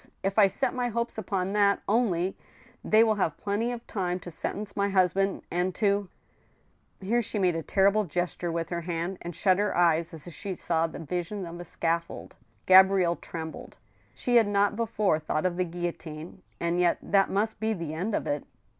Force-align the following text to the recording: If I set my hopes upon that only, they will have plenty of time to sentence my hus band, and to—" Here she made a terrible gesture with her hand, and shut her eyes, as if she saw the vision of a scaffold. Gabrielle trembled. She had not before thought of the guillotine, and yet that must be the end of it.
If 0.23 0.39
I 0.39 0.47
set 0.47 0.73
my 0.73 0.87
hopes 0.89 1.19
upon 1.19 1.53
that 1.53 1.83
only, 1.87 2.35
they 2.83 3.03
will 3.03 3.17
have 3.21 3.37
plenty 3.37 3.71
of 3.71 3.85
time 3.85 4.19
to 4.21 4.31
sentence 4.31 4.75
my 4.75 4.89
hus 4.89 5.13
band, 5.13 5.43
and 5.51 5.75
to—" 5.75 6.09
Here 6.99 7.21
she 7.21 7.37
made 7.37 7.55
a 7.55 7.61
terrible 7.61 8.05
gesture 8.05 8.51
with 8.51 8.69
her 8.69 8.81
hand, 8.81 9.19
and 9.21 9.35
shut 9.35 9.59
her 9.59 9.77
eyes, 9.77 10.11
as 10.11 10.25
if 10.25 10.33
she 10.33 10.55
saw 10.55 10.87
the 10.87 10.97
vision 10.97 11.45
of 11.45 11.59
a 11.59 11.63
scaffold. 11.65 12.35
Gabrielle 12.65 13.17
trembled. 13.17 13.77
She 14.15 14.37
had 14.37 14.47
not 14.47 14.75
before 14.75 15.19
thought 15.19 15.45
of 15.45 15.55
the 15.57 15.65
guillotine, 15.65 16.41
and 16.59 16.79
yet 16.79 16.97
that 17.03 17.29
must 17.29 17.59
be 17.59 17.71
the 17.73 17.93
end 17.93 18.15
of 18.15 18.25
it. 18.25 18.43